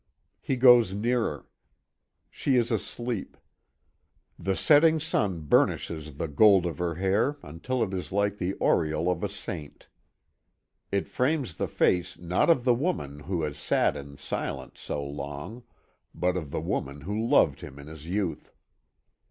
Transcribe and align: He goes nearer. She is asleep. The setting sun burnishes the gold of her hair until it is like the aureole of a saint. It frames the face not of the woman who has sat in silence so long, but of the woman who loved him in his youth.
He 0.39 0.55
goes 0.55 0.93
nearer. 0.93 1.45
She 2.31 2.55
is 2.55 2.71
asleep. 2.71 3.37
The 4.39 4.55
setting 4.55 4.99
sun 4.99 5.41
burnishes 5.41 6.15
the 6.15 6.27
gold 6.27 6.65
of 6.65 6.79
her 6.79 6.95
hair 6.95 7.37
until 7.43 7.83
it 7.83 7.93
is 7.93 8.11
like 8.11 8.39
the 8.39 8.55
aureole 8.59 9.11
of 9.11 9.23
a 9.23 9.29
saint. 9.29 9.89
It 10.91 11.07
frames 11.07 11.53
the 11.53 11.67
face 11.67 12.17
not 12.17 12.49
of 12.49 12.63
the 12.63 12.73
woman 12.73 13.19
who 13.19 13.43
has 13.43 13.59
sat 13.59 13.95
in 13.95 14.17
silence 14.17 14.79
so 14.79 15.05
long, 15.05 15.61
but 16.15 16.35
of 16.35 16.49
the 16.49 16.61
woman 16.61 17.01
who 17.01 17.23
loved 17.27 17.61
him 17.61 17.77
in 17.77 17.85
his 17.85 18.07
youth. 18.07 18.51